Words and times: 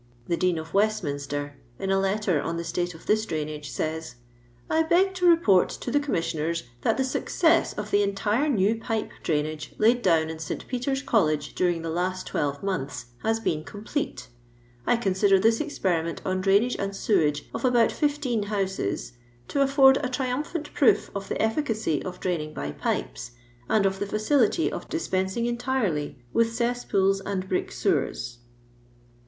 "The 0.29 0.35
Dean 0.35 0.57
of 0.57 0.71
Westainiter, 0.73 1.51
in 1.77 1.91
a 1.91 1.99
letter 1.99 2.41
on 2.41 2.57
the 2.57 2.63
state 2.63 2.95
of 2.95 3.05
this 3.05 3.23
dntinage, 3.23 3.67
aajs,' 3.69 4.15
I 4.67 4.81
beg 4.81 5.13
to 5.13 5.27
report 5.29 5.69
to 5.69 5.91
the 5.91 5.99
Commissioners 5.99 6.63
that 6.81 6.97
the 6.97 7.03
success 7.03 7.73
of 7.73 7.91
the 7.91 8.01
entire 8.01 8.49
new 8.49 8.77
pipe 8.79 9.11
drainage 9.21 9.75
laid 9.77 10.01
down 10.01 10.31
in 10.31 10.39
St. 10.39 10.67
Peter's 10.67 11.03
Col 11.03 11.25
lege 11.25 11.53
during 11.53 11.83
the 11.83 11.91
last 11.91 12.25
twelve 12.25 12.63
montha 12.63 13.05
has 13.21 13.39
been 13.39 13.63
com 13.63 13.83
plete. 13.83 14.25
I 14.87 14.97
consider 14.97 15.37
this 15.37 15.61
experiment 15.61 16.19
on 16.25 16.41
draioage 16.41 16.77
and 16.79 16.95
sewage 16.95 17.47
of 17.53 17.63
about 17.63 17.91
fifteen 17.91 18.41
houses 18.49 19.11
to 19.49 19.59
a£furd 19.59 20.03
a 20.03 20.09
triumphant 20.09 20.73
proof 20.73 21.11
of 21.13 21.29
the 21.29 21.39
efficacy 21.39 22.03
of 22.03 22.19
draining 22.19 22.55
by 22.55 22.71
pipes, 22.71 23.33
and 23.69 23.85
of 23.85 23.99
the 23.99 24.07
fiicility 24.07 24.67
of 24.71 24.89
dupensing 24.89 25.45
entirely 25.45 26.17
with 26.33 26.47
cesspcoh 26.51 27.21
and 27.23 27.47
brick 27.47 27.69
seKert. 27.69 28.37